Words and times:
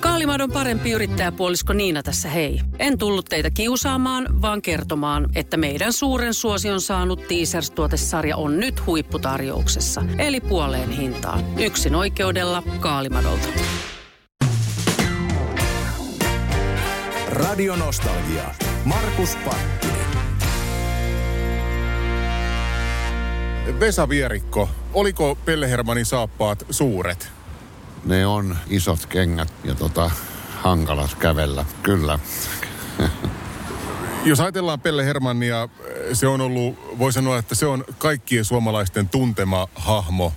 Kaalimadon 0.00 0.52
parempi 0.52 0.90
yrittäjäpuolisko 0.90 1.72
Niina 1.72 2.02
tässä 2.02 2.28
hei. 2.28 2.60
En 2.78 2.98
tullut 2.98 3.26
teitä 3.26 3.50
kiusaamaan, 3.50 4.42
vaan 4.42 4.62
kertomaan, 4.62 5.28
että 5.34 5.56
meidän 5.56 5.92
suuren 5.92 6.34
suosion 6.34 6.80
saanut 6.80 7.20
Teasers-tuotesarja 7.28 8.36
on 8.36 8.60
nyt 8.60 8.86
huipputarjouksessa. 8.86 10.02
Eli 10.18 10.40
puoleen 10.40 10.90
hintaan. 10.90 11.44
Yksin 11.58 11.94
oikeudella 11.94 12.62
Kaalimadolta. 12.80 13.48
Radio 17.28 17.76
Nostalgia. 17.76 18.54
Markus 18.84 19.36
Pattinen. 19.36 20.06
Vesa 23.80 24.08
Vierikko, 24.08 24.68
oliko 24.94 25.38
Pelle 25.44 25.70
Hermanin 25.70 26.06
saappaat 26.06 26.66
suuret? 26.70 27.39
Ne 28.04 28.26
on 28.26 28.56
isot 28.68 29.06
kengät 29.06 29.52
ja 29.64 29.74
tota, 29.74 30.10
hankalat 30.56 31.14
kävellä, 31.14 31.64
kyllä. 31.82 32.18
Jos 34.24 34.40
ajatellaan 34.40 34.80
Pelle 34.80 35.04
Hermannia, 35.04 35.68
se 36.12 36.26
on 36.26 36.40
ollut, 36.40 36.98
voi 36.98 37.12
sanoa, 37.12 37.38
että 37.38 37.54
se 37.54 37.66
on 37.66 37.84
kaikkien 37.98 38.44
suomalaisten 38.44 39.08
tuntema 39.08 39.68
hahmo. 39.74 40.32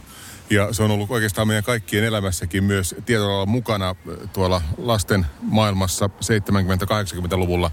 Ja 0.50 0.74
se 0.74 0.84
on 0.84 0.92
ollut 0.92 1.12
oikeastaan 1.12 1.48
meidän 1.48 1.64
kaikkien 1.64 2.04
elämässäkin 2.04 2.64
myös 2.64 2.96
tietyllä 3.06 3.46
mukana 3.46 3.96
tuolla 4.34 4.62
lasten 4.78 5.26
maailmassa 5.42 6.10
70-80-luvulla. 6.20 7.72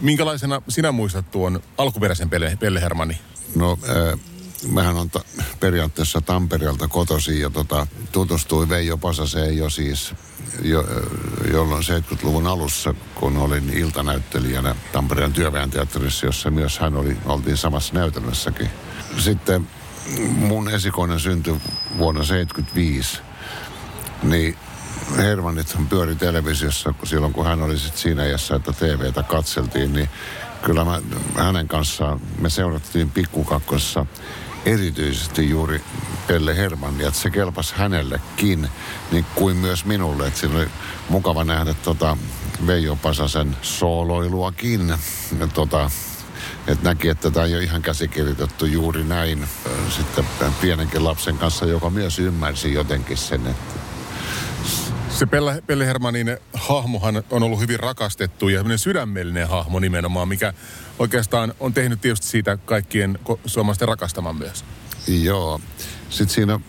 Minkälaisena 0.00 0.62
sinä 0.68 0.92
muistat 0.92 1.30
tuon 1.30 1.62
alkuperäisen 1.78 2.30
Pelle, 2.30 2.56
Pelle 2.60 2.80
Hermanni? 2.80 3.18
No, 3.54 3.78
äh, 3.88 4.18
mähän 4.66 4.96
on 4.96 5.10
ta- 5.10 5.24
periaatteessa 5.60 6.20
Tampereelta 6.20 6.88
kotosi 6.88 7.40
ja 7.40 7.50
tota, 7.50 7.86
tutustui 8.12 8.68
Veijo 8.68 8.96
Pasaseen 8.96 9.56
jo 9.56 9.70
siis 9.70 10.14
jo, 10.62 10.84
jolloin 11.52 11.84
70-luvun 11.84 12.46
alussa, 12.46 12.94
kun 13.14 13.36
olin 13.36 13.70
iltanäyttelijänä 13.70 14.74
Tampereen 14.92 15.32
työväen 15.32 15.70
teatterissa, 15.70 16.26
jossa 16.26 16.50
myös 16.50 16.78
hän 16.78 16.96
oli, 16.96 17.16
oltiin 17.24 17.56
samassa 17.56 17.94
näytelmässäkin. 17.94 18.70
Sitten 19.18 19.68
mun 20.36 20.68
esikoinen 20.68 21.20
syntyi 21.20 21.60
vuonna 21.98 22.24
75, 22.24 23.20
niin 24.22 24.56
Hermanit 25.16 25.76
pyöri 25.88 26.14
televisiossa 26.14 26.94
silloin, 27.04 27.32
kun 27.32 27.46
hän 27.46 27.62
oli 27.62 27.78
sit 27.78 27.96
siinä 27.96 28.26
iässä, 28.26 28.54
että 28.54 28.72
TVtä 28.72 29.22
katseltiin, 29.22 29.92
niin 29.92 30.08
kyllä 30.62 30.84
mä, 30.84 31.00
hänen 31.34 31.68
kanssaan 31.68 32.20
me 32.38 32.50
seurattiin 32.50 33.10
pikkukakkossa 33.10 34.06
erityisesti 34.68 35.50
juuri 35.50 35.82
Pelle 36.26 36.56
Hermanni, 36.56 37.04
että 37.04 37.20
se 37.20 37.30
kelpasi 37.30 37.74
hänellekin, 37.76 38.68
niin 39.12 39.26
kuin 39.34 39.56
myös 39.56 39.84
minulle. 39.84 40.26
Että 40.26 40.40
siinä 40.40 40.56
oli 40.56 40.68
mukava 41.08 41.44
nähdä 41.44 41.74
tota 41.74 42.16
Veijo 42.66 42.96
Pasasen 42.96 43.56
sooloiluakin. 43.62 44.94
Tota, 45.54 45.90
että 46.66 46.88
näki, 46.88 47.08
että 47.08 47.30
tämä 47.30 47.46
ei 47.46 47.54
ole 47.54 47.64
ihan 47.64 47.82
käsikirjoitettu 47.82 48.66
juuri 48.66 49.04
näin 49.04 49.48
sitten 49.88 50.24
pienenkin 50.60 51.04
lapsen 51.04 51.38
kanssa, 51.38 51.66
joka 51.66 51.90
myös 51.90 52.18
ymmärsi 52.18 52.72
jotenkin 52.72 53.16
sen, 53.16 53.46
että 53.46 53.87
se 55.18 55.26
Pelle, 55.26 55.62
Pelle 55.66 55.86
Hermanin 55.86 56.38
hahmohan 56.54 57.22
on 57.30 57.42
ollut 57.42 57.60
hyvin 57.60 57.80
rakastettu 57.80 58.48
ja 58.48 58.64
sydämellinen 58.76 59.48
hahmo 59.48 59.78
nimenomaan, 59.78 60.28
mikä 60.28 60.52
oikeastaan 60.98 61.54
on 61.60 61.74
tehnyt 61.74 62.00
tietysti 62.00 62.26
siitä 62.26 62.56
kaikkien 62.56 63.18
suomalaisten 63.46 63.88
rakastaman 63.88 64.36
myös. 64.36 64.64
Joo. 65.08 65.60
Sitten 66.10 66.34
siinä 66.34 66.60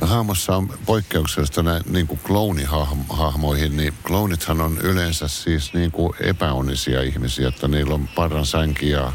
hahmossa 0.00 0.56
on 0.56 0.78
poikkeuksellista 0.86 1.62
näin 1.62 1.82
niin 1.86 2.06
kuin 2.06 2.20
kloonihahmoihin, 2.24 3.76
niin 3.76 3.94
kloonithan 4.06 4.60
on 4.60 4.78
yleensä 4.78 5.28
siis 5.28 5.74
niin 5.74 5.90
kuin 5.90 6.12
epäonnisia 6.20 7.02
ihmisiä, 7.02 7.48
että 7.48 7.68
niillä 7.68 7.94
on 7.94 8.08
parran 8.08 8.46
sänki 8.46 8.90
ja 8.90 9.12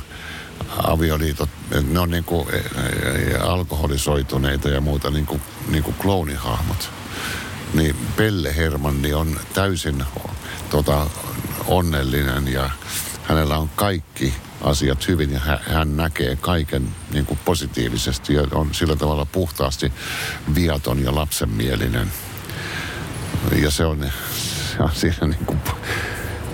avioliitot, 0.84 1.50
ne 1.90 2.00
on 2.00 2.12
niin 2.12 2.24
kuin 2.24 2.48
e, 2.54 2.58
e, 2.58 3.38
alkoholisoituneita 3.38 4.70
ja 4.70 4.82
muuta 4.82 5.12
niin 5.12 5.26
kuin, 5.26 5.42
niin 5.68 5.84
kuin 5.84 5.96
kloonihahmot 5.96 6.90
niin 7.74 7.96
Pelle 8.16 8.56
Hermanni 8.56 9.14
on 9.14 9.40
täysin 9.54 10.04
tota, 10.70 11.08
onnellinen 11.68 12.48
ja 12.48 12.70
hänellä 13.24 13.58
on 13.58 13.70
kaikki 13.76 14.34
asiat 14.62 15.08
hyvin 15.08 15.32
ja 15.32 15.40
hän 15.70 15.98
näkee 15.98 16.36
kaiken 16.36 16.96
niin 17.14 17.26
kuin 17.26 17.40
positiivisesti 17.46 18.34
ja 18.34 18.44
on 18.52 18.74
sillä 18.74 18.96
tavalla 18.96 19.26
puhtaasti 19.26 19.92
viaton 20.56 21.04
ja 21.04 21.16
lapsenmielinen. 21.16 22.12
Ja 23.62 23.72
se 23.72 23.86
on, 23.86 24.12
se 24.72 24.84
on 24.84 24.92
siinä 24.94 25.28
niin 25.28 25.46
kuin, 25.46 25.60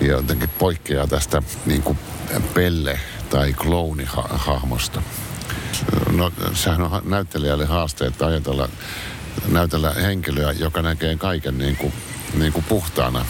jotenkin 0.00 0.48
poikkeaa 0.48 1.06
tästä 1.06 1.42
niin 1.66 1.82
kuin 1.82 1.98
Pelle 2.54 3.00
tai 3.30 3.52
kloonihahmosta. 3.52 5.02
No, 6.12 6.32
sehän 6.54 6.82
on 6.82 7.02
näyttelijälle 7.04 7.64
haaste, 7.64 8.06
että 8.06 8.26
ajatella 8.26 8.68
näytellä 9.48 9.92
henkilöä, 9.92 10.52
joka 10.52 10.82
näkee 10.82 11.16
kaiken 11.16 11.58
niin 11.58 11.76
kuin, 11.76 11.92
niin 12.38 12.52
kuin 12.52 12.64
puhtaana 12.64 13.26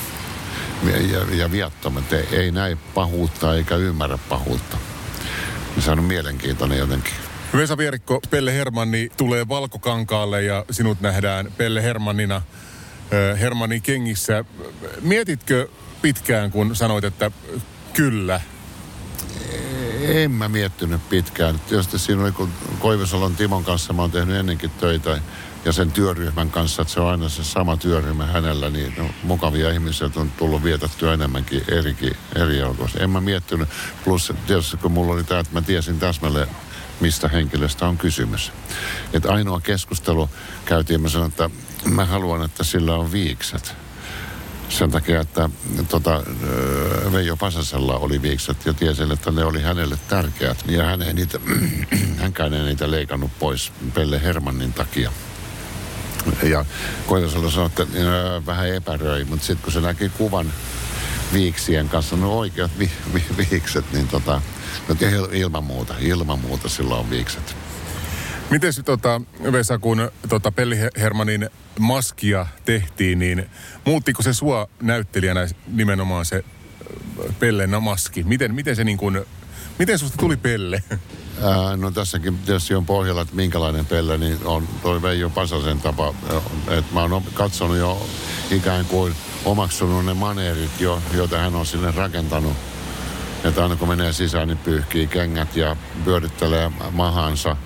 ja, 1.10 1.36
ja, 1.36 1.50
viattomat. 1.50 2.12
Ei, 2.12 2.26
ei 2.32 2.50
näe 2.50 2.76
pahuutta 2.94 3.54
eikä 3.54 3.76
ymmärrä 3.76 4.18
pahuutta. 4.28 4.76
Se 5.78 5.90
on 5.90 6.04
mielenkiintoinen 6.04 6.78
jotenkin. 6.78 7.12
Vesa 7.56 7.76
Vierikko, 7.76 8.20
Pelle 8.30 8.54
Hermanni 8.54 9.10
tulee 9.16 9.48
Valkokankaalle 9.48 10.42
ja 10.42 10.64
sinut 10.70 11.00
nähdään 11.00 11.52
Pelle 11.56 11.82
Hermannina 11.82 12.42
Hermannin 13.40 13.82
kengissä. 13.82 14.44
Mietitkö 15.00 15.68
pitkään, 16.02 16.50
kun 16.50 16.76
sanoit, 16.76 17.04
että 17.04 17.30
kyllä? 17.92 18.40
En 20.00 20.30
mä 20.30 20.48
miettinyt 20.48 21.08
pitkään. 21.08 21.60
Tietysti 21.60 21.98
siinä 21.98 22.22
oli, 22.22 22.32
kun 22.32 22.50
Koivisalon 22.78 23.36
Timon 23.36 23.64
kanssa 23.64 23.92
mä 23.92 24.02
oon 24.02 24.10
tehnyt 24.10 24.36
ennenkin 24.36 24.70
töitä 24.70 25.20
ja 25.66 25.72
sen 25.72 25.92
työryhmän 25.92 26.50
kanssa, 26.50 26.82
että 26.82 26.94
se 26.94 27.00
on 27.00 27.10
aina 27.10 27.28
se 27.28 27.44
sama 27.44 27.76
työryhmä 27.76 28.26
hänellä, 28.26 28.70
niin 28.70 28.94
no, 28.98 29.10
mukavia 29.22 29.70
ihmisiä 29.70 30.10
on 30.16 30.30
tullut 30.30 30.64
vietettyä 30.64 31.14
enemmänkin 31.14 31.64
erikin, 31.68 32.16
eri 32.34 32.58
joukossa. 32.58 32.98
En 32.98 33.10
mä 33.10 33.20
miettinyt, 33.20 33.68
plus 34.04 34.32
tietysti 34.46 34.76
kun 34.76 34.92
mulla 34.92 35.12
oli 35.12 35.24
tämä, 35.24 35.40
että 35.40 35.52
mä 35.52 35.62
tiesin 35.62 35.98
täsmälleen, 35.98 36.48
mistä 37.00 37.28
henkilöstä 37.28 37.86
on 37.86 37.98
kysymys. 37.98 38.52
Että 39.12 39.32
ainoa 39.32 39.60
keskustelu 39.60 40.30
käytiin, 40.64 41.00
mä 41.00 41.08
sanoin, 41.08 41.30
että 41.30 41.50
mä 41.84 42.04
haluan, 42.04 42.44
että 42.44 42.64
sillä 42.64 42.94
on 42.94 43.12
viikset. 43.12 43.74
Sen 44.68 44.90
takia, 44.90 45.20
että 45.20 45.50
tota, 45.88 46.22
Veijo 47.12 47.36
Pasasella 47.36 47.96
oli 47.96 48.22
viikset 48.22 48.66
ja 48.66 48.74
tiesi, 48.74 49.02
että 49.12 49.30
ne 49.30 49.44
oli 49.44 49.62
hänelle 49.62 49.98
tärkeät. 50.08 50.64
Ja 50.68 50.84
hän 50.84 51.02
ei 51.02 51.12
niitä, 51.12 51.40
hänkään 52.22 52.54
ei 52.54 52.62
niitä 52.62 52.90
leikannut 52.90 53.30
pois 53.38 53.72
Pelle 53.94 54.22
Hermannin 54.22 54.72
takia. 54.72 55.12
Ja 56.42 56.64
Koitasalo 57.06 57.50
sanoi, 57.50 57.66
että 57.66 57.86
vähän 58.46 58.74
epäröi, 58.74 59.24
mutta 59.24 59.46
sitten 59.46 59.64
kun 59.64 59.72
se 59.72 59.80
näki 59.80 60.08
kuvan 60.08 60.52
viiksien 61.32 61.88
kanssa, 61.88 62.16
no 62.16 62.38
oikeat 62.38 62.70
vi, 62.78 62.90
vi, 63.14 63.24
viikset, 63.50 63.92
niin 63.92 64.08
tota, 64.08 64.40
no 64.88 64.94
ilman 65.32 65.64
muuta, 65.64 65.94
ilman 66.00 66.38
muuta 66.38 66.68
sillä 66.68 66.94
on 66.94 67.10
viikset. 67.10 67.56
Miten 68.50 68.72
se 68.72 68.82
tota, 68.82 69.20
Vesa, 69.52 69.78
kun 69.78 70.10
tota 70.28 70.52
Pelli 70.52 70.76
Hermanin 70.96 71.50
maskia 71.78 72.46
tehtiin, 72.64 73.18
niin 73.18 73.50
muuttiko 73.84 74.22
se 74.22 74.32
sua 74.32 74.68
näyttelijänä 74.82 75.48
nimenomaan 75.66 76.24
se 76.24 76.44
Pellen 77.38 77.82
maski? 77.82 78.24
Miten, 78.24 78.54
miten 78.54 78.76
se 78.76 78.84
niin 78.84 78.98
kuin, 78.98 79.20
miten 79.78 79.98
susta 79.98 80.16
tuli 80.18 80.36
Pelle? 80.36 80.82
Ää, 81.42 81.76
no 81.76 81.90
tässäkin 81.90 82.38
tietysti 82.38 82.74
on 82.74 82.86
pohjalla, 82.86 83.20
että 83.22 83.36
minkälainen 83.36 83.86
pelle, 83.86 84.18
niin 84.18 84.38
on 84.44 84.68
toi 84.82 85.02
Veijo 85.02 85.30
Pasasen 85.30 85.80
tapa. 85.80 86.14
Että 86.68 86.94
mä 86.94 87.02
oon 87.02 87.22
katsonut 87.34 87.76
jo 87.76 88.06
ikään 88.50 88.84
kuin 88.84 89.14
omaksunut 89.44 90.04
ne 90.04 90.14
maneerit, 90.14 90.80
jo, 90.80 91.02
joita 91.12 91.38
hän 91.38 91.54
on 91.54 91.66
sinne 91.66 91.90
rakentanut. 91.90 92.52
Että 93.44 93.62
aina 93.62 93.76
kun 93.76 93.88
menee 93.88 94.12
sisään, 94.12 94.48
niin 94.48 94.58
pyyhkii 94.58 95.06
kengät 95.06 95.56
ja 95.56 95.76
pyörittelee 96.04 96.72
mahansa, 96.92 97.56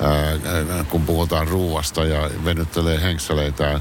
ää, 0.00 0.84
kun 0.84 1.06
puhutaan 1.06 1.48
ruuasta 1.48 2.04
ja 2.04 2.30
venyttelee 2.44 3.02
henkseleitään, 3.02 3.80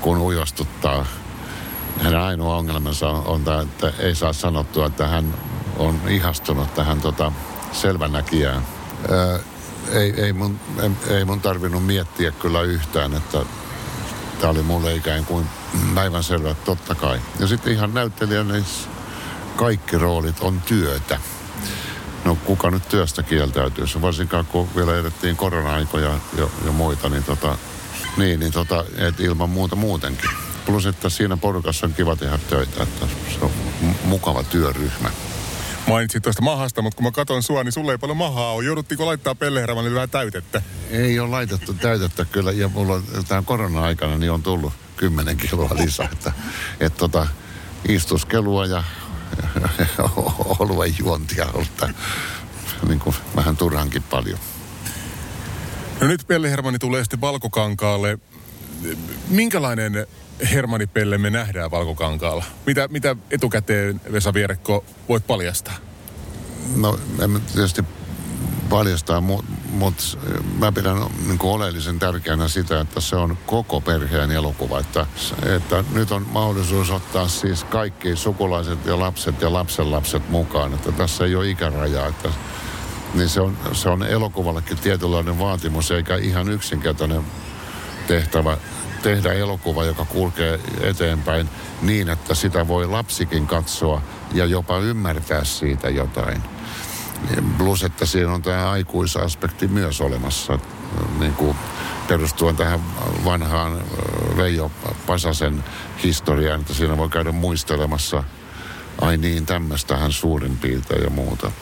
kun 0.00 0.18
ujostuttaa. 0.18 1.06
Hänen 2.02 2.20
ainoa 2.20 2.56
ongelmansa 2.56 3.08
on, 3.08 3.26
on 3.26 3.44
tämä, 3.44 3.60
että 3.60 3.92
ei 3.98 4.14
saa 4.14 4.32
sanottua, 4.32 4.86
että 4.86 5.06
hän 5.06 5.34
on 5.76 6.00
ihastunut 6.08 6.74
tähän 6.74 7.00
tota, 7.00 7.32
selvänäkijään. 7.72 8.66
Ää, 9.10 9.38
ei, 9.92 10.20
ei, 10.20 10.32
mun, 10.32 10.60
ei, 10.82 11.16
ei 11.16 11.24
mun 11.24 11.40
tarvinnut 11.40 11.86
miettiä 11.86 12.30
kyllä 12.30 12.62
yhtään, 12.62 13.14
että 13.14 13.38
tämä 14.40 14.50
oli 14.50 14.62
mulle 14.62 14.94
ikään 14.94 15.24
kuin 15.24 15.46
päivänselvä, 15.94 16.54
totta 16.54 16.94
kai. 16.94 17.20
Ja 17.38 17.46
sitten 17.46 17.72
ihan 17.72 17.94
näyttelijän 17.94 18.48
niin 18.48 18.64
kaikki 19.56 19.98
roolit 19.98 20.40
on 20.40 20.60
työtä. 20.60 21.18
No 22.24 22.34
kuka 22.44 22.70
nyt 22.70 22.88
työstä 22.88 23.22
kieltäytyy, 23.22 23.84
varsinkaan 24.00 24.46
kun 24.46 24.68
vielä 24.76 24.98
edettiin 24.98 25.36
korona-aikoja 25.36 26.10
ja, 26.36 26.48
ja 26.64 26.72
muita, 26.72 27.08
niin 27.08 27.24
tota, 27.24 27.58
niin, 28.16 28.40
niin 28.40 28.52
tota, 28.52 28.84
et 28.96 29.20
ilman 29.20 29.50
muuta 29.50 29.76
muutenkin. 29.76 30.30
plus 30.66 30.86
että 30.86 31.08
siinä 31.08 31.36
porukassa 31.36 31.86
on 31.86 31.94
kiva 31.94 32.16
tehdä 32.16 32.38
töitä, 32.38 32.82
että 32.82 33.06
se 33.06 33.44
on 33.44 33.50
mukava 34.04 34.42
työryhmä. 34.42 35.10
Mainitsit 35.92 36.22
tuosta 36.22 36.42
mahasta, 36.42 36.82
mutta 36.82 36.96
kun 36.96 37.04
mä 37.04 37.10
katson 37.10 37.42
sua, 37.42 37.64
niin 37.64 37.72
sulle 37.72 37.92
ei 37.92 37.98
paljon 37.98 38.16
mahaa 38.16 38.52
ole. 38.52 38.64
Jouduttiinko 38.64 39.06
laittaa 39.06 39.34
Pellehermanille 39.34 39.94
vähän 39.94 40.10
täytettä? 40.10 40.62
Ei 40.90 41.20
ole 41.20 41.30
laitettu 41.30 41.74
täytettä 41.74 42.24
kyllä, 42.24 42.52
ja 42.52 42.68
mulla 42.68 43.00
tämän 43.28 43.44
korona-aikana 43.44 44.18
niin 44.18 44.32
on 44.32 44.42
tullut 44.42 44.72
10 44.96 45.36
kiloa 45.36 45.70
lisää, 45.74 46.08
että, 46.12 46.32
että 46.80 46.98
tota, 46.98 47.26
istuskelua 47.88 48.66
ja, 48.66 48.84
ja 49.98 50.08
oluen 50.58 50.94
juontia 50.98 51.46
on 51.54 51.66
niin 52.88 53.00
kuin 53.00 53.16
vähän 53.36 53.56
turhankin 53.56 54.02
paljon. 54.02 54.38
No 56.00 56.06
nyt 56.06 56.26
Pelle 56.26 56.50
Hermanni 56.50 56.78
tulee 56.78 57.04
sitten 57.04 57.20
Valkokankaalle. 57.20 58.18
Minkälainen 59.28 60.06
Hermanni 60.52 60.86
Pelle 60.86 61.18
me 61.18 61.30
nähdään 61.30 61.70
Valkokankaalla? 61.70 62.44
Mitä, 62.66 62.88
mitä 62.88 63.16
etukäteen 63.30 64.00
Vesa 64.12 64.34
Vierekko 64.34 64.84
voit 65.08 65.26
paljastaa? 65.26 65.74
No 66.76 66.98
en 67.20 67.42
tietysti 67.54 67.84
paljastaa, 68.68 69.20
mutta 69.20 69.52
mut 69.72 70.18
mä 70.58 70.72
pidän 70.72 70.96
niin 71.26 71.38
oleellisen 71.42 71.98
tärkeänä 71.98 72.48
sitä, 72.48 72.80
että 72.80 73.00
se 73.00 73.16
on 73.16 73.38
koko 73.46 73.80
perheen 73.80 74.30
elokuva. 74.30 74.78
Että, 74.78 75.06
että 75.56 75.84
nyt 75.94 76.12
on 76.12 76.26
mahdollisuus 76.30 76.90
ottaa 76.90 77.28
siis 77.28 77.64
kaikki 77.64 78.16
sukulaiset 78.16 78.86
ja 78.86 78.98
lapset 78.98 79.40
ja 79.40 79.52
lapsenlapset 79.52 80.28
mukaan. 80.28 80.74
Että 80.74 80.92
tässä 80.92 81.24
ei 81.24 81.34
ole 81.34 81.50
ikärajaa. 81.50 82.08
Että, 82.08 82.28
niin 83.14 83.28
se 83.28 83.40
on, 83.40 83.56
se 83.72 83.88
on 83.88 84.02
elokuvallekin 84.02 84.78
tietynlainen 84.78 85.38
vaatimus, 85.38 85.90
eikä 85.90 86.16
ihan 86.16 86.48
yksinkertainen 86.48 87.22
tehtävä 88.06 88.56
tehdä 89.02 89.32
elokuva, 89.32 89.84
joka 89.84 90.04
kulkee 90.04 90.60
eteenpäin 90.80 91.48
niin, 91.82 92.08
että 92.08 92.34
sitä 92.34 92.68
voi 92.68 92.86
lapsikin 92.86 93.46
katsoa 93.46 94.02
ja 94.34 94.46
jopa 94.46 94.78
ymmärtää 94.78 95.44
siitä 95.44 95.88
jotain. 95.90 96.42
Plus, 97.58 97.82
että 97.82 98.06
siinä 98.06 98.32
on 98.32 98.42
tämä 98.42 98.70
aikuisaspekti 98.70 99.68
myös 99.68 100.00
olemassa, 100.00 100.58
niin 101.18 101.34
kuin 101.34 101.56
perustuen 102.08 102.56
tähän 102.56 102.80
vanhaan 103.24 103.78
Veijo 104.36 104.70
Pasasen 105.06 105.64
historiaan, 106.02 106.60
että 106.60 106.74
siinä 106.74 106.96
voi 106.96 107.08
käydä 107.08 107.32
muistelemassa, 107.32 108.24
ai 109.00 109.16
niin, 109.16 109.46
tämmöistähän 109.46 110.12
suurin 110.12 110.58
piirtein 110.58 111.02
ja 111.02 111.10
muuta. 111.10 111.52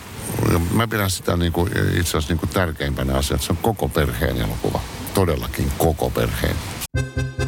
Ja 0.52 0.58
mä 0.58 0.88
pidän 0.88 1.10
sitä 1.10 1.36
niin 1.36 1.52
kuin, 1.52 1.68
itse 1.72 2.00
asiassa 2.00 2.32
niin 2.32 2.38
kuin 2.38 2.50
tärkeimpänä 2.50 3.14
asiaa, 3.14 3.34
että 3.34 3.46
se 3.46 3.52
on 3.52 3.56
koko 3.56 3.88
perheen 3.88 4.36
elokuva. 4.36 4.80
Todellakin 5.14 5.72
koko 5.78 6.10
perheen. 6.10 6.56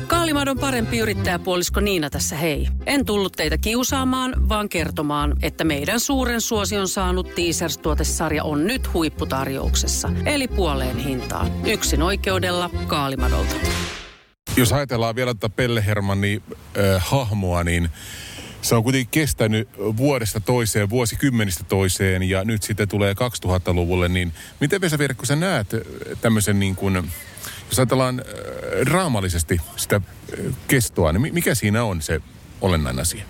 Kaalimadon 0.06 0.58
parempi 0.58 0.98
yrittäjäpuolisko 0.98 1.80
Niina 1.80 2.10
tässä 2.10 2.36
hei. 2.36 2.68
En 2.86 3.04
tullut 3.04 3.32
teitä 3.32 3.58
kiusaamaan, 3.58 4.48
vaan 4.48 4.68
kertomaan, 4.68 5.36
että 5.42 5.64
meidän 5.64 6.00
suuren 6.00 6.40
suosion 6.40 6.88
saanut 6.88 7.34
Teasers-tuotesarja 7.34 8.44
on 8.44 8.66
nyt 8.66 8.92
huipputarjouksessa. 8.92 10.10
Eli 10.26 10.48
puoleen 10.48 10.98
hintaan. 10.98 11.66
Yksin 11.66 12.02
oikeudella 12.02 12.70
Kaalimadolta. 12.86 13.54
Jos 14.56 14.72
ajatellaan 14.72 15.16
vielä 15.16 15.34
tätä 15.34 15.48
Pelle 15.48 15.86
Hermanni 15.86 16.42
äh, 16.48 17.04
hahmoa, 17.06 17.64
niin 17.64 17.88
se 18.62 18.74
on 18.74 18.82
kuitenkin 18.82 19.10
kestänyt 19.10 19.68
vuodesta 19.96 20.40
toiseen, 20.40 20.90
vuosikymmenistä 20.90 21.64
toiseen 21.64 22.22
ja 22.22 22.44
nyt 22.44 22.62
sitten 22.62 22.88
tulee 22.88 23.12
2000-luvulle, 23.12 24.08
niin 24.08 24.32
miten 24.60 24.80
Vesa 24.80 24.98
Vierkko 24.98 25.26
sä 25.26 25.36
näet 25.36 25.68
tämmöisen 26.20 26.58
niin 26.60 26.76
kuin, 26.76 27.12
jos 27.72 27.78
ajatellaan 27.78 28.20
äh, 28.20 28.86
raamallisesti 28.86 29.60
sitä 29.76 29.96
äh, 29.96 30.54
kestoa, 30.68 31.12
niin 31.12 31.34
mikä 31.34 31.54
siinä 31.54 31.84
on 31.84 32.02
se 32.02 32.20
olennainen 32.60 33.02
asia? 33.02 33.24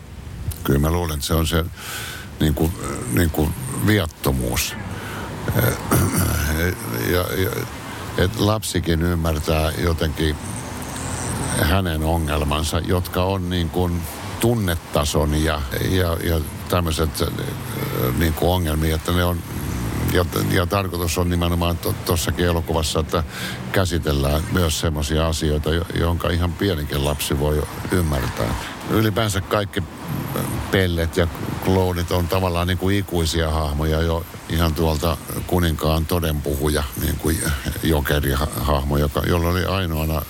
Kyllä 0.65 0.79
mä 0.79 0.91
luulen, 0.91 1.15
että 1.15 1.27
se 1.27 1.35
on 1.35 1.47
se 1.47 1.65
niin 2.41 2.55
kuin, 2.55 2.73
niin 3.12 3.31
kuin 3.31 3.55
viattomuus. 3.87 4.77
Ja, 7.11 7.25
ja, 7.37 7.50
että 8.19 8.47
lapsikin 8.47 9.03
ymmärtää 9.03 9.73
jotenkin 9.79 10.37
hänen 11.62 12.03
ongelmansa, 12.03 12.79
jotka 12.79 13.25
on 13.25 13.50
niin 13.50 13.71
kuin 13.71 14.03
tunnetason 14.41 15.45
ja, 15.45 15.62
ja, 15.91 16.17
ja 16.25 16.41
tämmöiset 16.69 17.11
niin 18.19 18.33
kuin 18.33 18.50
ongelmia, 18.50 18.95
että 18.95 19.12
ne 19.12 19.25
on 19.25 19.38
ja, 20.12 20.25
ja 20.50 20.67
tarkoitus 20.67 21.19
on 21.19 21.31
nimenomaan 21.31 21.79
tuossakin 22.06 22.47
elokuvassa, 22.47 23.00
että 23.00 23.23
käsitellään 23.73 24.43
myös 24.53 24.81
semmoisia 24.81 25.26
asioita, 25.26 25.70
jonka 25.94 26.31
ihan 26.31 26.53
pienikin 26.53 27.05
lapsi 27.05 27.38
voi 27.38 27.62
ymmärtää. 27.93 28.55
Ylipäänsä 28.91 29.41
kaikki 29.41 29.82
pellet 30.70 31.17
ja 31.17 31.26
kloonit 31.64 32.11
on 32.11 32.29
tavallaan 32.29 32.67
niin 32.67 32.79
kuin 32.79 32.97
ikuisia 32.97 33.50
hahmoja 33.50 34.00
jo 34.00 34.26
ihan 34.49 34.75
tuolta 34.75 35.17
kuninkaan 35.47 36.06
todenpuhuja, 36.06 36.82
niin 37.00 37.17
kuin 37.17 37.38
jokeri-hahmo, 37.82 38.99
joka, 38.99 39.23
jolla 39.26 39.49
oli 39.49 39.64
ainoana 39.64 40.23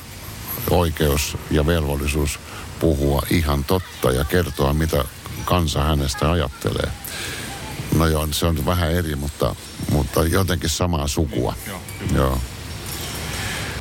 oikeus 0.71 1.37
ja 1.51 1.67
velvollisuus 1.67 2.41
puhua 2.81 3.23
ihan 3.31 3.65
totta 3.65 4.13
ja 4.13 4.25
kertoa, 4.25 4.73
mitä 4.73 5.05
kansa 5.45 5.83
hänestä 5.83 6.31
ajattelee. 6.31 6.93
No 7.97 8.07
joo, 8.07 8.29
se 8.31 8.47
on 8.47 8.67
vähän 8.67 8.93
eri, 8.93 9.17
mutta, 9.17 9.55
mutta 9.91 10.25
jotenkin 10.25 10.71
samaa 10.71 11.09
sukua. 11.09 11.55
Joo, 11.67 11.81
joo. 12.15 12.39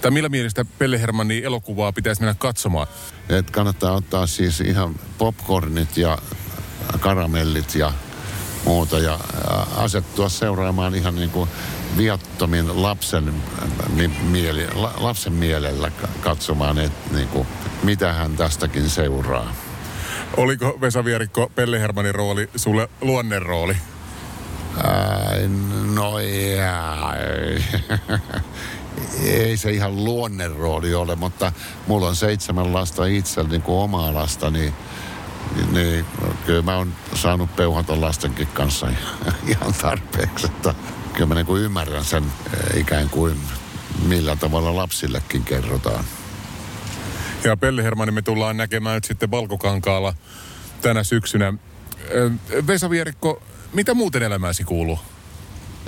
Tai 0.02 0.12
millä 0.12 0.30
mielestä 0.30 0.66
Pelle 0.66 1.02
Hermannin 1.02 1.44
elokuvaa 1.44 1.92
pitäisi 1.92 2.22
mennä 2.22 2.36
katsomaan? 2.40 2.88
Et 3.30 3.52
kannattaa 3.52 3.92
ottaa 3.92 4.28
siis 4.28 4.62
ihan 4.62 4.96
popcornit 5.18 5.98
ja 5.98 6.18
karamellit 7.00 7.76
ja 7.76 7.94
muuta 8.66 9.00
ja 9.00 9.20
asettua 9.76 10.30
seuraamaan 10.30 10.96
ihan 10.96 11.16
niin 11.16 11.30
kuin 11.30 11.50
viattomin 11.98 12.84
lapsen, 12.84 13.34
mieli, 14.30 14.68
lapsen 14.98 15.34
mielellä 15.34 15.92
katsomaan, 16.22 16.80
että 16.80 17.16
niin 17.16 17.28
kuin, 17.28 17.48
mitä 17.84 18.14
hän 18.14 18.38
tästäkin 18.38 18.90
seuraa. 18.90 19.56
Oliko 20.38 20.78
Vesa 20.82 21.06
Vierikko 21.06 21.52
Pelle 21.56 21.80
Hermanin 21.80 22.16
rooli 22.16 22.50
sulle 22.56 22.90
luonnerooli? 23.02 23.78
Äh, 24.78 25.50
no 25.96 26.20
ei. 26.20 26.58
ei 29.24 29.58
se 29.58 29.72
ihan 29.72 30.04
luonnerooli 30.04 30.94
ole, 30.94 31.16
mutta 31.16 31.52
mulla 31.88 32.08
on 32.08 32.16
seitsemän 32.16 32.74
lasta 32.74 33.06
itse, 33.06 33.44
niin 33.44 33.62
kuin 33.62 33.78
omaa 33.84 34.14
lasta, 34.14 34.52
niin, 34.52 34.74
niin 35.72 36.06
kyllä 36.46 36.62
mä 36.62 36.78
oon 36.78 36.94
saanut 37.14 37.56
peuhata 37.56 38.02
lastenkin 38.02 38.48
kanssa 38.48 38.88
ihan 39.48 39.74
tarpeeksi. 39.82 40.46
Että 40.46 40.74
kyllä 41.14 41.28
mä 41.28 41.36
niin 41.36 41.46
kuin 41.46 41.62
ymmärrän 41.62 42.06
sen 42.06 42.24
eh, 42.24 42.80
ikään 42.80 43.10
kuin 43.10 43.38
millä 44.08 44.36
tavalla 44.36 44.76
lapsillekin 44.76 45.44
kerrotaan. 45.44 46.04
Ja 47.44 47.58
Pelle 47.58 47.84
Hermanni 47.84 48.12
me 48.12 48.22
tullaan 48.22 48.58
näkemään 48.58 48.96
nyt 48.96 49.04
sitten 49.04 49.32
Valkokankaalla 49.32 50.14
tänä 50.82 51.04
syksynä. 51.04 51.54
Vesa 52.68 52.90
Vierikko, 52.90 53.42
mitä 53.74 53.94
muuten 53.94 54.24
elämääsi 54.24 54.64
kuuluu? 54.64 55.00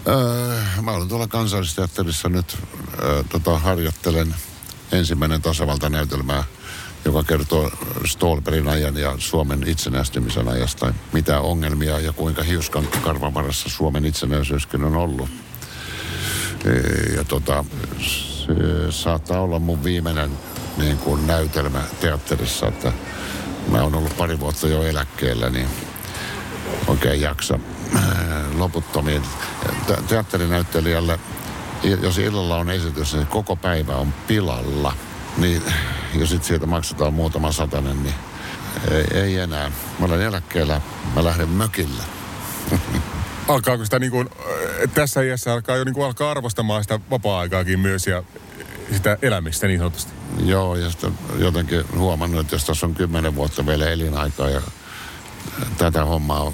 Öö, 0.08 0.62
mä 0.82 0.92
olen 0.92 1.08
tuolla 1.08 1.28
kansallisteatterissa 1.28 2.30
nyt, 2.30 2.58
öö, 3.04 3.24
tota, 3.30 3.60
harjoittelen 3.60 4.36
ensimmäinen 4.92 5.42
tasavaltanäytelmää, 5.42 6.44
joka 7.06 7.24
kertoo 7.24 7.72
Stolperin 8.06 8.68
ajan 8.68 8.98
ja 8.98 9.16
Suomen 9.18 9.64
itsenäistymisen 9.68 10.48
ajasta. 10.48 10.94
Mitä 11.14 11.40
ongelmia 11.40 12.00
ja 12.00 12.14
kuinka 12.14 12.44
hiuskan 12.44 12.88
karvan 13.04 13.34
varassa 13.34 13.70
Suomen 13.70 14.06
itsenäisyyskin 14.06 14.84
on 14.84 14.96
ollut. 14.96 15.30
E, 16.66 16.70
ja 17.16 17.24
tota, 17.24 17.66
se 18.00 18.54
saattaa 18.90 19.42
olla 19.42 19.60
mun 19.60 19.84
viimeinen 19.84 20.32
niin 20.78 20.98
kuin 20.98 21.28
näytelmä 21.28 21.82
teatterissa, 22.02 22.68
että 22.68 22.94
mä 23.68 23.84
oon 23.84 23.96
ollut 23.96 24.18
pari 24.18 24.40
vuotta 24.40 24.68
jo 24.68 24.84
eläkkeellä, 24.84 25.50
niin 25.50 25.68
oikein 26.88 27.22
jaksa 27.22 27.60
loputtomiin. 28.58 29.22
Teatterinäyttelijälle, 30.08 31.20
jos 32.02 32.18
illalla 32.18 32.58
on 32.58 32.70
esitys, 32.70 33.14
niin 33.14 33.28
koko 33.28 33.56
päivä 33.56 33.96
on 33.96 34.14
pilalla. 34.28 34.94
Niin 35.38 35.62
jos 36.16 36.30
sitten 36.30 36.48
siitä 36.48 36.66
maksetaan 36.66 37.14
muutama 37.14 37.52
satanen, 37.52 38.04
niin 38.04 38.16
ei, 38.92 39.20
ei 39.20 39.38
enää. 39.38 39.72
Mä 40.00 40.06
olen 40.06 40.22
eläkkeellä, 40.22 40.82
mä 41.16 41.24
lähden 41.24 41.50
mökille. 41.50 42.04
Alkaako 43.48 43.86
sitä 43.86 44.00
niin 44.00 44.12
kuin, 44.12 44.30
äh, 44.40 44.92
tässä 44.94 45.22
iässä 45.22 45.54
alkaa 45.54 45.76
jo 45.76 45.84
niin 45.84 45.94
kuin 45.94 46.06
alkaa 46.06 46.32
arvostamaan 46.32 46.84
sitä 46.84 47.00
vapaa-aikaakin 47.10 47.80
myös 47.80 48.08
ja 48.08 48.24
sitä 48.92 49.18
elämistä 49.22 49.68
niin 49.68 49.80
sanotusti? 49.80 50.12
Joo, 50.46 50.76
ja 50.76 50.90
sitten 50.90 51.20
jotenkin 51.38 51.84
huomannut, 51.98 52.42
että 52.42 52.56
jos 52.56 52.66
tässä 52.66 52.86
on 52.86 52.96
kymmenen 52.96 53.36
vuotta 53.36 53.66
vielä 53.66 53.90
elinaikaa 53.90 54.50
ja 54.50 54.62
tätä 55.78 56.06
hommaa 56.06 56.44
on 56.44 56.54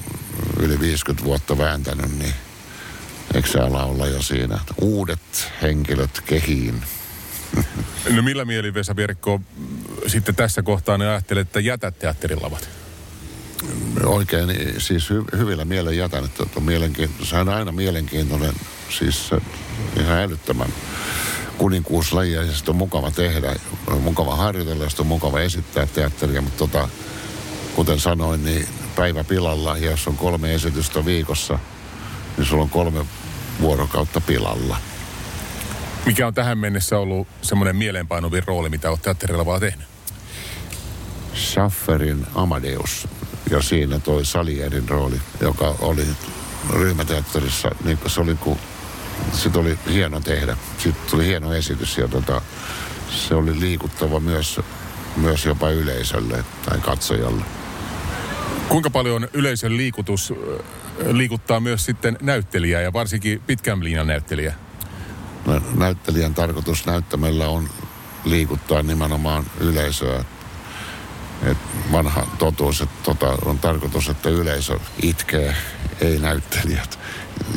yli 0.59 0.79
50 0.79 1.25
vuotta 1.25 1.57
vääntänyt, 1.57 2.19
niin 2.19 2.33
eikö 3.33 3.47
se 3.47 3.59
ala 3.59 3.83
olla 3.83 4.07
jo 4.07 4.21
siinä? 4.21 4.59
Uudet 4.81 5.51
henkilöt 5.61 6.21
kehiin. 6.25 6.81
No 8.09 8.21
millä 8.21 8.45
mieli 8.45 8.73
Vesa 8.73 8.95
Vierikko 8.95 9.41
sitten 10.07 10.35
tässä 10.35 10.61
kohtaa 10.61 10.97
ne 10.97 11.07
ajattelet, 11.09 11.47
että 11.47 11.59
jätät 11.59 11.99
teatterilavat? 11.99 12.69
Oikein, 14.05 14.49
siis 14.77 15.09
hy, 15.09 15.23
hyvillä 15.37 15.65
mielen 15.65 15.97
jätän, 15.97 16.25
että 16.25 16.43
on 16.55 16.63
mielenkiintoinen, 16.63 17.27
se 17.27 17.35
on 17.35 17.49
aina 17.49 17.71
mielenkiintoinen, 17.71 18.53
siis 18.89 19.31
ihan 19.97 20.17
älyttömän 20.17 20.73
kuninkuuslaji 21.59 22.33
ja 22.33 22.53
sitä 22.53 22.71
on 22.71 22.77
mukava 22.77 23.11
tehdä, 23.11 23.55
on 23.87 24.01
mukava 24.01 24.35
harjoitella 24.35 24.83
ja 24.83 24.89
on 24.99 25.07
mukava 25.07 25.39
esittää 25.39 25.85
teatteria, 25.85 26.41
mutta 26.41 26.57
tota, 26.57 26.89
kuten 27.75 27.99
sanoin, 27.99 28.45
niin 28.45 28.67
päivä 28.99 29.23
pilalla 29.23 29.77
ja 29.77 29.91
jos 29.91 30.07
on 30.07 30.17
kolme 30.17 30.53
esitystä 30.53 31.05
viikossa, 31.05 31.59
niin 32.37 32.45
sulla 32.45 32.63
on 32.63 32.69
kolme 32.69 33.05
vuorokautta 33.61 34.21
pilalla. 34.21 34.77
Mikä 36.05 36.27
on 36.27 36.33
tähän 36.33 36.57
mennessä 36.57 36.97
ollut 36.97 37.27
semmoinen 37.41 37.75
mieleenpainuvin 37.75 38.43
rooli, 38.47 38.69
mitä 38.69 38.89
olet 38.89 39.01
teatterilla 39.01 39.45
vaan 39.45 39.59
tehnyt? 39.59 39.87
Schafferin 41.35 42.27
Amadeus 42.35 43.07
ja 43.49 43.61
siinä 43.61 43.99
toi 43.99 44.25
Salierin 44.25 44.89
rooli, 44.89 45.21
joka 45.41 45.75
oli 45.79 46.07
ryhmäteatterissa, 46.69 47.69
niin 47.83 47.99
se 48.07 48.21
oli 48.21 48.35
kun 48.35 48.57
sit 49.33 49.55
oli 49.55 49.79
hieno 49.89 50.19
tehdä. 50.19 50.57
Sitten 50.77 51.09
tuli 51.11 51.25
hieno 51.25 51.53
esitys 51.53 51.97
ja 51.97 52.07
tota, 52.07 52.41
se 53.27 53.35
oli 53.35 53.59
liikuttava 53.59 54.19
myös, 54.19 54.59
myös 55.15 55.45
jopa 55.45 55.69
yleisölle 55.69 56.43
tai 56.65 56.79
katsojalle. 56.79 57.58
Kuinka 58.69 58.89
paljon 58.89 59.27
yleisön 59.33 59.77
liikutus 59.77 60.33
liikuttaa 61.11 61.59
myös 61.59 61.85
sitten 61.85 62.17
näyttelijää 62.21 62.81
ja 62.81 62.93
varsinkin 62.93 63.41
pitkän 63.47 63.83
linjan 63.83 64.07
näyttelijää? 64.07 64.55
näyttelijän 65.75 66.33
tarkoitus 66.33 66.85
näyttämällä 66.85 67.47
on 67.47 67.69
liikuttaa 68.25 68.81
nimenomaan 68.81 69.45
yleisöä. 69.59 70.23
Et 71.43 71.57
vanha 71.91 72.27
totuus, 72.37 72.81
että 72.81 73.03
tota, 73.03 73.37
on 73.45 73.59
tarkoitus, 73.59 74.09
että 74.09 74.29
yleisö 74.29 74.79
itkee, 75.01 75.55
ei 76.01 76.19
näyttelijät. 76.19 76.99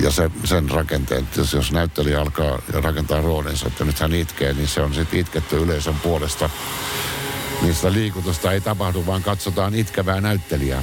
Ja 0.03 0.11
se, 0.11 0.31
sen 0.45 0.71
rakenteen, 0.71 1.23
että 1.23 1.41
jos, 1.41 1.53
jos 1.53 1.73
näyttelijä 1.73 2.21
alkaa 2.21 2.59
rakentaa 2.73 3.21
roolinsa, 3.21 3.67
että 3.67 3.85
nyt 3.85 4.01
hän 4.01 4.13
itkee, 4.13 4.53
niin 4.53 4.69
se 4.69 4.81
on 4.81 4.95
sitten 4.95 5.21
itketty 5.21 5.57
yleisön 5.57 5.95
puolesta. 5.95 6.51
Niistä 7.63 7.93
liikutusta 7.93 8.53
ei 8.53 8.61
tapahdu, 8.61 9.07
vaan 9.07 9.23
katsotaan 9.23 9.75
itkevää 9.75 10.21
näyttelijää. 10.21 10.83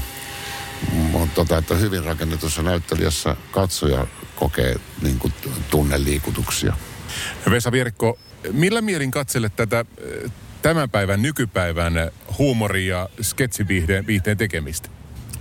Mutta 0.92 1.36
tota, 1.36 1.58
että 1.58 1.76
hyvin 1.76 2.04
rakennetussa 2.04 2.62
näyttelijässä 2.62 3.36
katsoja 3.52 4.08
kokee 4.36 4.76
niin 5.02 5.20
kuin, 5.20 5.34
tunneliikutuksia. 5.70 6.74
Vesa 7.50 7.72
Vierikko, 7.72 8.20
millä 8.52 8.82
mielin 8.82 9.12
katselet 9.12 9.56
tätä 9.56 9.86
eh, 9.98 10.32
tämän 10.62 10.90
päivän, 10.90 11.22
nykypäivän 11.22 11.94
huumoria 12.38 12.98
ja 12.98 13.10
sketsiviihteen 13.22 14.08
viihteen 14.08 14.38
tekemistä? 14.38 14.90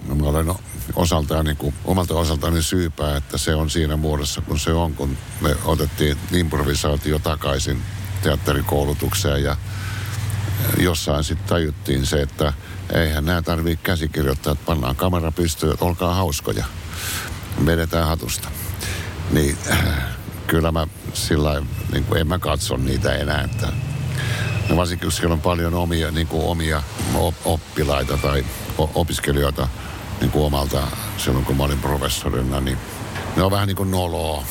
No, 0.08 0.14
mä 0.14 0.26
olen 0.26 0.54
osaltaan, 0.94 1.44
niin 1.44 1.56
kuin, 1.56 1.74
omalta 1.84 2.14
osaltani 2.14 2.62
syypää, 2.62 3.16
että 3.16 3.38
se 3.38 3.54
on 3.54 3.70
siinä 3.70 3.96
muodossa 3.96 4.40
kun 4.40 4.58
se 4.58 4.72
on, 4.72 4.94
kun 4.94 5.16
me 5.40 5.56
otettiin 5.64 6.16
improvisaatio 6.32 7.18
takaisin 7.18 7.82
teatterikoulutukseen 8.22 9.42
ja 9.42 9.56
jossain 10.78 11.24
sitten 11.24 11.48
tajuttiin 11.48 12.06
se, 12.06 12.22
että 12.22 12.52
eihän 12.92 13.24
nämä 13.24 13.42
tarvii 13.42 13.78
käsikirjoittaa, 13.82 14.52
että 14.52 14.64
pannaan 14.66 14.96
kamera 14.96 15.32
pystyyn, 15.32 15.72
että 15.72 15.84
olkaa 15.84 16.14
hauskoja. 16.14 16.64
Vedetään 17.66 18.08
hatusta. 18.08 18.48
Niin 19.30 19.58
kyllä 20.46 20.72
mä 20.72 20.86
sillä 21.14 21.62
niin 21.92 22.04
kuin 22.04 22.20
en 22.20 22.28
mä 22.28 22.38
katso 22.38 22.76
niitä 22.76 23.14
enää, 23.14 23.42
että 23.42 23.72
No 24.68 24.76
varsinkin, 24.76 25.06
kun 25.06 25.12
siellä 25.12 25.32
on 25.32 25.40
paljon 25.40 25.74
omia, 25.74 26.10
niin 26.10 26.26
kuin 26.26 26.44
omia 26.44 26.82
oppilaita 27.44 28.16
tai 28.16 28.44
opiskelijoita 28.78 29.68
niin 30.20 30.30
kuin 30.30 30.44
omalta 30.44 30.82
silloin, 31.16 31.44
kun 31.44 31.56
mä 31.56 31.64
olin 31.64 31.78
professorina, 31.78 32.60
niin 32.60 32.78
ne 33.36 33.42
on 33.42 33.50
vähän 33.50 33.66
niin 33.66 33.76
kuin 33.76 33.90
noloa. 33.90 34.44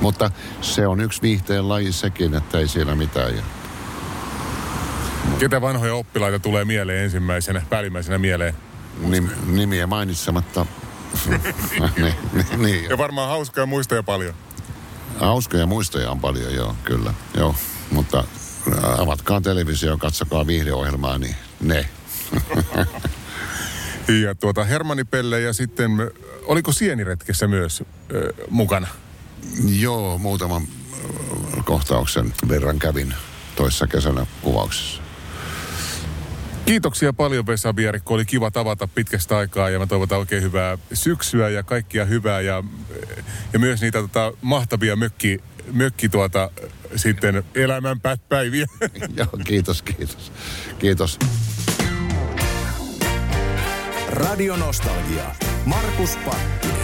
Mutta 0.00 0.30
se 0.60 0.86
on 0.86 1.00
yksi 1.00 1.22
viihteen 1.22 1.68
laji 1.68 1.92
sekin, 1.92 2.34
että 2.34 2.58
ei 2.58 2.68
siinä 2.68 2.94
mitään. 2.94 3.34
Ketä 5.38 5.60
vanhoja 5.60 5.94
oppilaita 5.94 6.38
tulee 6.38 6.64
mieleen 6.64 7.04
ensimmäisenä, 7.04 7.62
päällimmäisenä 7.70 8.18
mieleen? 8.18 8.54
Nim, 8.98 9.28
nimiä 9.46 9.86
mainitsematta. 9.86 10.66
niin, 11.96 12.14
niin, 12.32 12.46
niin, 12.56 12.84
ja 12.90 12.98
varmaan 12.98 13.28
hauskoja 13.28 13.66
muistoja 13.66 14.02
paljon. 14.02 14.34
Hauskoja 15.18 15.66
muistoja 15.66 16.10
on 16.10 16.20
paljon, 16.20 16.54
joo, 16.54 16.76
kyllä. 16.84 17.14
Joo, 17.34 17.54
mutta 17.90 18.24
avatkaa 18.98 19.40
televisio, 19.40 19.98
katsokaa 19.98 20.46
viihdeohjelmaa, 20.46 21.18
niin 21.18 21.36
ne. 21.60 21.88
ja 24.24 24.34
tuota 24.34 24.64
Hermanni 24.64 25.04
Pelle 25.04 25.40
ja 25.40 25.52
sitten, 25.52 25.90
oliko 26.42 26.72
Sieniretkessä 26.72 27.46
myös 27.46 27.82
ö, 28.12 28.32
mukana? 28.50 28.86
Joo, 29.78 30.18
muutaman 30.18 30.62
kohtauksen 31.64 32.34
verran 32.48 32.78
kävin 32.78 33.14
toissa 33.56 33.86
kesänä 33.86 34.26
kuvauksessa. 34.42 35.03
Kiitoksia 36.66 37.12
paljon 37.12 37.46
Vesa 37.46 37.76
Vierikko. 37.76 38.14
Oli 38.14 38.24
kiva 38.24 38.50
tavata 38.50 38.88
pitkästä 38.88 39.36
aikaa 39.36 39.70
ja 39.70 39.78
mä 39.78 39.86
toivotan 39.86 40.18
oikein 40.18 40.42
hyvää 40.42 40.78
syksyä 40.92 41.48
ja 41.48 41.62
kaikkia 41.62 42.04
hyvää 42.04 42.40
ja, 42.40 42.64
ja 43.52 43.58
myös 43.58 43.80
niitä 43.80 44.00
tota, 44.00 44.32
mahtavia 44.42 44.96
mökki, 44.96 45.38
mökki 45.72 46.08
tuota, 46.08 46.50
sitten 46.96 47.44
elämän 47.54 48.00
päiviä. 48.28 48.66
Joo, 49.16 49.28
kiitos, 49.44 49.82
kiitos. 49.82 50.32
Kiitos. 50.78 51.18
Radio 54.08 54.56
Nostalgia. 54.56 55.34
Markus 55.66 56.16
Pakkinen. 56.16 56.83